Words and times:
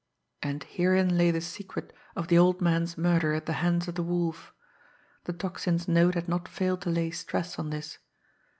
And 0.41 0.63
herein 0.63 1.15
lay 1.15 1.29
the 1.29 1.41
secret 1.41 1.93
of 2.15 2.27
the 2.27 2.35
old 2.35 2.59
man's 2.59 2.97
murder 2.97 3.33
at 3.33 3.45
the 3.45 3.53
hands 3.61 3.87
of 3.87 3.93
the 3.93 4.01
Wolf. 4.01 4.51
The 5.25 5.33
Tocsin's 5.33 5.87
note 5.87 6.15
had 6.15 6.27
not 6.27 6.47
failed 6.47 6.81
to 6.81 6.89
lay 6.89 7.11
stress 7.11 7.59
on 7.59 7.69
this. 7.69 7.99